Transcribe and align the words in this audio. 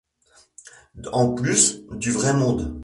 En 1.13 1.31
plus 1.35 1.83
du 1.91 2.09
vrai 2.09 2.33
monde. 2.33 2.75